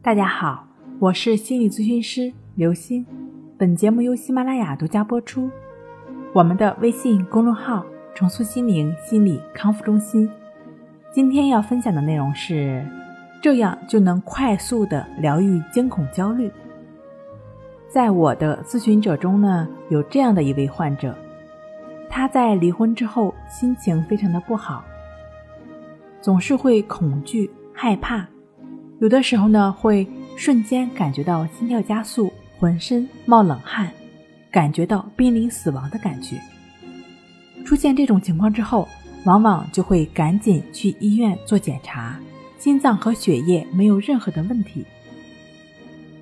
[0.00, 0.64] 大家好，
[1.00, 3.04] 我是心理咨询师刘欣。
[3.58, 5.50] 本节目由喜马拉雅独家播出。
[6.32, 10.30] 我们的微信公众号“重塑心灵心理康复中心”。
[11.12, 12.86] 今天要分享的内容是：
[13.42, 16.48] 这样就能快速的疗愈惊恐焦虑。
[17.88, 21.12] 在我的咨询者中呢，有这样的一位患者，
[22.08, 24.84] 他在离婚之后心情非常的不好，
[26.20, 28.24] 总是会恐惧害怕。
[29.00, 30.04] 有的时候呢，会
[30.36, 33.88] 瞬间感觉到心跳加速，浑身冒冷汗，
[34.50, 36.36] 感觉到濒临死亡的感觉。
[37.64, 38.88] 出现这种情况之后，
[39.24, 42.18] 往往就会赶紧去医院做检查，
[42.58, 44.84] 心脏和血液没有任何的问题。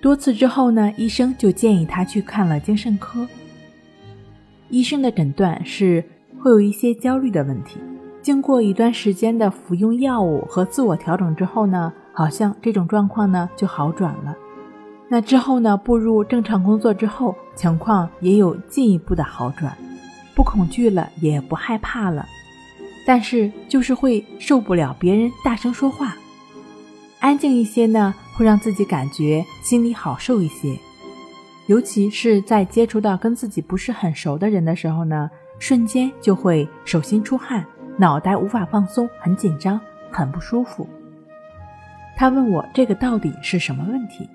[0.00, 3.26] 多次之后呢，医生就建议他去看了精神科。
[4.68, 6.04] 医生的诊断是
[6.38, 7.80] 会有一些焦虑的问题。
[8.22, 11.92] 经过一段时间的服用药物和自我调整之后呢。
[12.12, 14.34] 好像这种状况呢就好转了。
[15.08, 19.76] 那之后呢，步入正常工作之后，情况也有进一步的好转，
[20.36, 22.24] 不恐惧了，也不害怕了。
[23.06, 26.14] 但是就是会受不了别人大声说话，
[27.18, 30.78] 安静一些呢，会让自己感觉心里好受一些。
[31.66, 37.64] 尤其是在接触到跟自己不是很熟的人的时候呢，瞬间就会手心出汗，
[37.96, 40.88] 脑袋无法放松，很紧张，很不舒服。
[42.20, 44.28] 他问我这个到底是什么问题？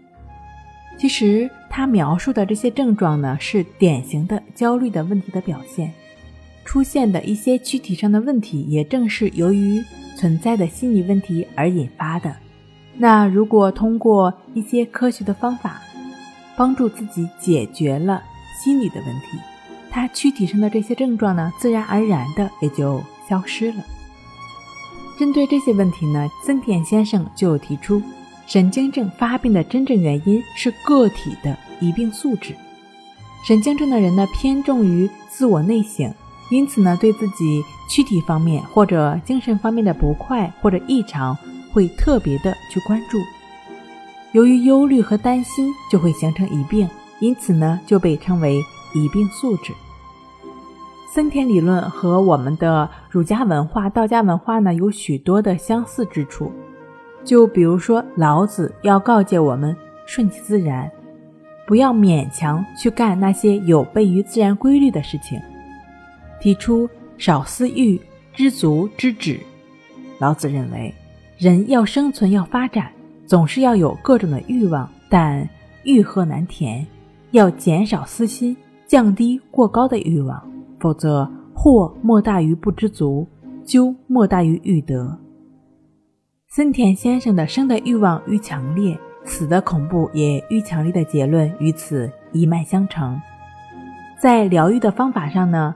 [0.97, 5.93] 其实他描述的这些症状呢，是典型的焦虑的问题的表现，
[6.63, 9.83] 出现的一些躯体上的问题，也正是由于
[10.17, 12.35] 存在的心理问题而引发的。
[12.97, 15.79] 那如果通过一些科学的方法，
[16.55, 18.23] 帮助自己解决了
[18.63, 19.37] 心理的问题，
[19.91, 23.83] 他躯体上的这些症状呢，自然而然的也就消失了。
[25.17, 28.01] 针对这些问题呢，森田先生就提出，
[28.45, 32.53] 神经症发病的真正原因是个体的疑病素质。
[33.47, 36.13] 神经症的人呢，偏重于自我内省，
[36.49, 41.37] 因此呢，对自己躯体方面或者精神方面的不快或者异常，
[41.71, 43.17] 会特别的去关注。
[44.33, 46.89] 由于忧虑和担心，就会形成疑病，
[47.19, 48.61] 因此呢，就被称为
[48.93, 49.73] 疑病素质。
[51.15, 56.51] 森田理论和我们的儒家文化、道家文化呢有许多的相似之处，
[57.23, 59.73] 就比如说老子要告诫我们
[60.05, 60.91] 顺其自然，
[61.65, 65.39] 不要勉强去干那些有悖于自然规律的事情，
[66.41, 67.97] 提出少私欲，
[68.33, 69.39] 知足知止。
[70.19, 70.93] 老子认为，
[71.37, 72.91] 人要生存要发展，
[73.25, 75.47] 总是要有各种的欲望，但
[75.85, 76.85] 欲壑难填，
[77.31, 78.53] 要减少私心，
[78.85, 80.51] 降低过高的欲望。
[80.85, 83.27] 否则，祸莫大于不知足，
[83.65, 85.17] 咎莫大于欲得。
[86.47, 93.19] 森田先生的生的欲望愈强烈，死的恐怖也愈强烈的结论与此一脉相承。
[94.21, 95.73] 在疗愈的方法上呢，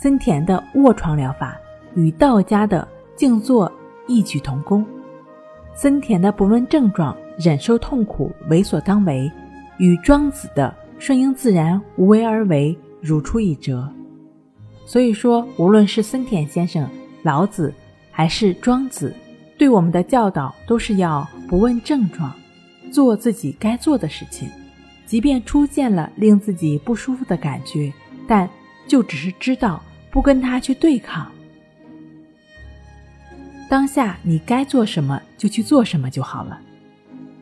[0.00, 1.56] 森田的卧床疗法
[1.96, 2.86] 与道家的
[3.16, 3.70] 静坐
[4.06, 4.86] 异曲同工。
[5.74, 9.28] 森田的不问症状，忍受痛苦，为所当为，
[9.78, 13.92] 与庄子的顺应自然，无为而为，如出一辙。
[14.86, 16.88] 所以说，无论是森田先生、
[17.24, 17.74] 老子，
[18.10, 19.12] 还是庄子，
[19.58, 22.32] 对我们的教导都是要不问症状，
[22.90, 24.48] 做自己该做的事情。
[25.04, 27.92] 即便出现了令自己不舒服的感觉，
[28.26, 28.48] 但
[28.88, 31.30] 就只是知道不跟他去对抗。
[33.68, 36.60] 当下你该做什么就去做什么就好了。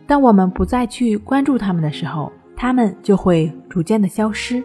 [0.07, 4.63] 当我们不再去关注他们的时候，他们就会逐渐的消失。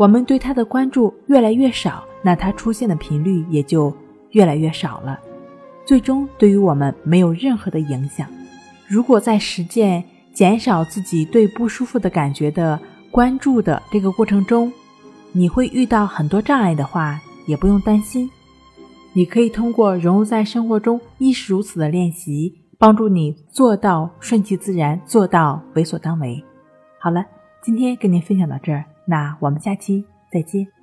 [0.00, 3.94] 我们对他的关注越来越少，那他出现的频率也就
[4.30, 5.20] 越来越少了，
[5.84, 8.26] 最终对于我们没有任何的影响。
[8.88, 10.02] 如果在实践
[10.32, 12.80] 减少自己对不舒服的感觉的
[13.10, 14.72] 关注的这个过程中，
[15.32, 18.30] 你会遇到很多障碍的话，也不用担心。
[19.12, 26.42] 你可以通过融入在生活中亦是如此的练习，帮助你做到顺其自然，做到为所当为。
[26.98, 27.22] 好了，
[27.62, 28.82] 今天跟您分享到这儿。
[29.10, 30.79] 那我们下期再见。